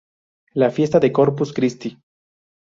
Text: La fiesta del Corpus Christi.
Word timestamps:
La 0.55 0.71
fiesta 0.71 0.97
del 0.99 1.11
Corpus 1.11 1.53
Christi. 1.53 1.95